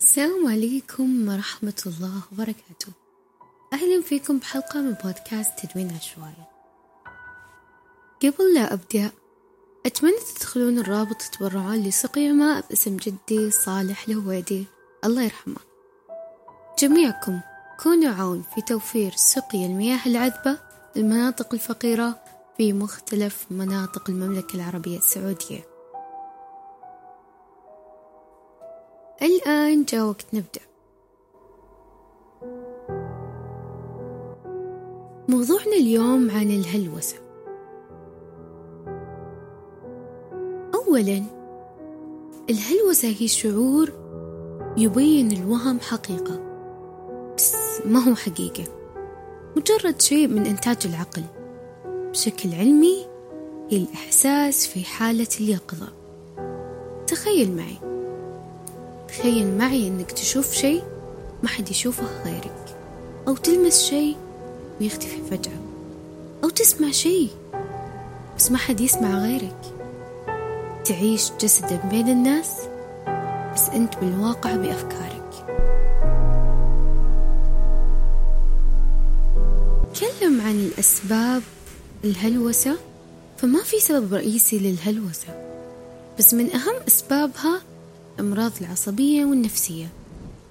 [0.00, 2.92] السلام عليكم ورحمة الله وبركاته.
[3.72, 6.44] أهلا فيكم بحلقة من بودكاست تدوين عشوائي.
[8.22, 9.10] قبل لا أبدأ
[9.86, 14.64] أتمنى تدخلون الرابط تتبرعون لسقي ماء باسم جدي صالح الهويدي.
[15.04, 15.60] الله يرحمه.
[16.78, 17.40] جميعكم
[17.82, 20.58] كونوا عون في توفير سقي المياه العذبة
[20.96, 22.18] للمناطق الفقيرة
[22.56, 25.69] في مختلف مناطق المملكة العربية السعودية.
[29.80, 30.60] الآن جاء وقت نبدأ.
[35.28, 37.16] موضوعنا اليوم عن الهلوسة.
[40.74, 41.22] أولا
[42.50, 43.90] الهلوسة هي شعور
[44.76, 46.40] يبين الوهم حقيقة.
[47.36, 48.64] بس ما هو حقيقة.
[49.56, 51.22] مجرد شيء من إنتاج العقل.
[51.86, 53.06] بشكل علمي
[53.70, 55.88] هي الإحساس في حالة اليقظة.
[57.06, 57.99] تخيل معي.
[59.10, 60.82] تخيل معي إنك تشوف شيء
[61.42, 62.76] ما حد يشوفه غيرك.
[63.28, 64.16] أو تلمس شيء
[64.80, 65.60] ويختفي فجأة.
[66.44, 67.30] أو تسمع شيء
[68.38, 69.60] بس ما حد يسمع غيرك.
[70.84, 72.50] تعيش جسدا بين الناس
[73.54, 75.46] بس أنت بالواقع بأفكارك.
[79.94, 81.42] تكلم عن الأسباب
[82.04, 82.76] الهلوسة.
[83.36, 85.28] فما في سبب رئيسي للهلوسة.
[86.18, 87.60] بس من أهم أسبابها
[88.14, 89.88] الأمراض العصبية والنفسية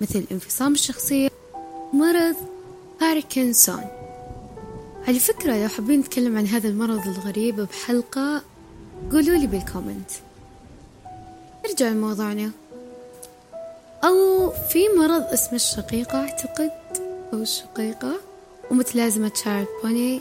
[0.00, 1.28] مثل انفصام الشخصية
[1.92, 2.36] مرض
[3.00, 3.84] باركنسون.
[5.08, 8.42] على فكرة لو حابين نتكلم عن هذا المرض الغريب بحلقة
[9.12, 10.10] قولوا لي بال comment
[11.66, 12.50] نرجع لموضوعنا.
[14.04, 16.70] أو في مرض اسمه الشقيقة أعتقد
[17.32, 18.14] أو الشقيقة
[18.70, 20.20] ومتلازمة شارلت بوني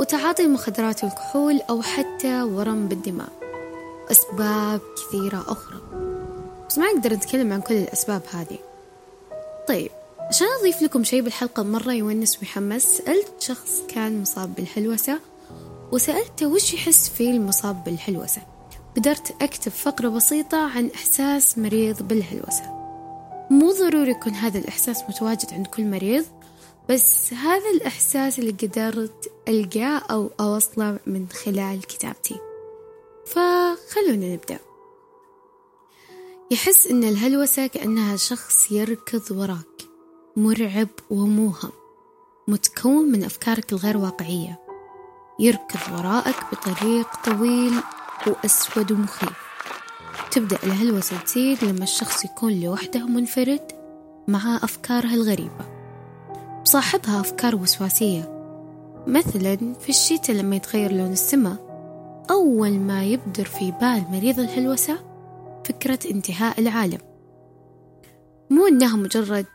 [0.00, 3.28] وتعاطي المخدرات والكحول أو حتى ورم بالدماغ
[4.10, 6.07] أسباب كثيرة أخرى.
[6.68, 8.58] بس ما أقدر أتكلم عن كل الأسباب هذه.
[9.68, 15.20] طيب عشان أضيف لكم شيء بالحلقة مرة يونس ويحمس؟ سألت شخص كان مصاب بالحلوسة
[15.92, 18.42] وسألته وش يحس فيه المصاب بالحلوسة؟
[18.96, 22.78] قدرت أكتب فقرة بسيطة عن إحساس مريض بالهلوسة
[23.50, 26.24] مو ضروري يكون هذا الإحساس متواجد عند كل مريض
[26.88, 32.36] بس هذا الإحساس اللي قدرت ألقاه أو أوصله من خلال كتابتي.
[33.26, 34.58] فخلونا نبدأ.
[36.50, 39.88] يحس إن الهلوسة كأنها شخص يركض وراك
[40.36, 41.70] مرعب وموهم
[42.48, 44.58] متكون من أفكارك الغير واقعية.
[45.40, 47.72] يركض وراءك بطريق طويل
[48.26, 49.38] وأسود ومخيف.
[50.30, 53.72] تبدأ الهلوسة تزيد لما الشخص يكون لوحده منفرد
[54.28, 55.66] مع أفكاره الغريبة.
[56.64, 58.34] صاحبها أفكار وسواسية
[59.06, 61.68] مثلا في الشتاء لما يتغير لون السماء.
[62.30, 65.07] أول ما يبدر في بال مريض الهلوسة
[65.68, 66.98] فكرة انتهاء العالم.
[68.50, 69.46] مو إنها مجرد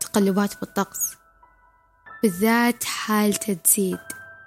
[0.00, 1.14] تقلبات بالطقس
[2.22, 3.98] بالذات حالته تزيد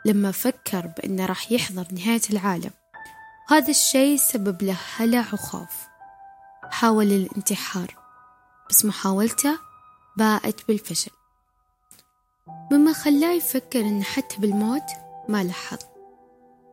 [0.05, 2.71] لما فكر بأنه راح يحضر نهاية العالم.
[3.49, 5.87] هذا الشيء سبب له هلع وخوف.
[6.71, 7.95] حاول الانتحار
[8.69, 9.59] بس محاولته
[10.17, 11.11] باءت بالفشل.
[12.71, 14.89] مما خلاه يفكر إن حتى بالموت
[15.29, 15.79] ما له حظ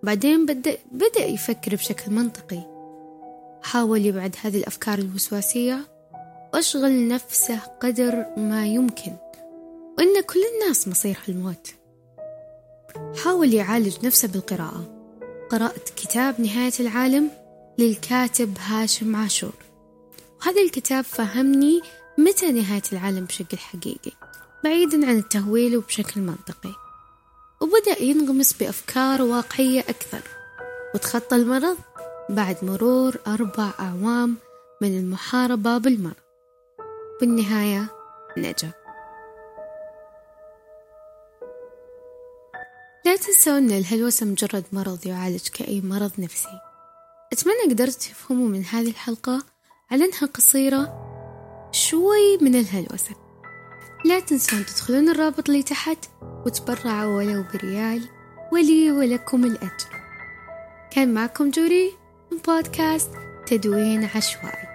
[0.02, 2.73] بعدين بدأ, بدأ يفكر بشكل منطقي.
[3.64, 5.80] حاول يبعد هذه الأفكار الوسواسية
[6.54, 9.16] وأشغل نفسه قدر ما يمكن.
[9.98, 11.74] وإن كل الناس مصيرها الموت
[13.24, 14.94] حاول يعالج نفسه بالقراءة.
[15.50, 17.30] قرأت كتاب نهاية العالم
[17.78, 19.54] للكاتب هاشم عاشور.
[20.40, 21.80] وهذا الكتاب فهمني
[22.18, 24.12] متى نهاية العالم بشكل حقيقي
[24.64, 26.74] بعيدا عن التهويل وبشكل منطقي.
[27.60, 30.22] وبدأ ينغمس بأفكار واقعية أكثر.
[30.94, 31.76] وتخطى المرض
[32.28, 34.36] بعد مرور أربع أعوام
[34.82, 36.14] من المحاربة بالمرض.
[37.20, 37.86] بالنهاية
[38.38, 38.72] نجا.
[43.06, 46.60] لا تنسوا أن الهلوسة مجرد مرض يعالج كأي مرض نفسي.
[47.32, 49.44] أتمنى قدرت تفهموا من هذه الحلقة
[49.90, 51.00] على أنها قصيرة
[51.72, 53.14] شوي من الهلوسة.
[54.04, 55.98] لا تنسون تدخلون الرابط اللي تحت
[56.46, 58.08] وتبرعوا ولو بريال
[58.52, 59.88] ولي ولكم الأجر.
[60.90, 62.03] كان معكم جوري.
[62.46, 63.10] بودكاست
[63.46, 64.73] تدوين عشوائي.